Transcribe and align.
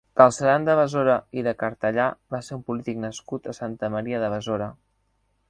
Galceran 0.19 0.63
de 0.69 0.73
Besora 0.77 1.17
i 1.39 1.43
de 1.47 1.53
Cartellà 1.59 2.07
va 2.37 2.41
ser 2.47 2.57
un 2.57 2.65
polític 2.71 2.99
nascut 3.05 3.47
a 3.53 3.57
Santa 3.59 3.93
Maria 3.99 4.25
de 4.27 4.33
Besora. 4.37 4.73